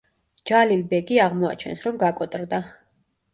ჯალილ 0.51 0.79
ბეგი 0.93 1.19
აღმოაჩენს, 1.25 1.85
რომ 1.89 2.01
გაკოტრდა. 2.05 2.63